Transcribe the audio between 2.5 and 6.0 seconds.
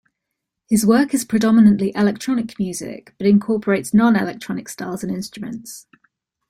music but incorporates non-electronic styles and instruments.